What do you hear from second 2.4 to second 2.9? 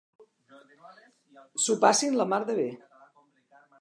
de bé.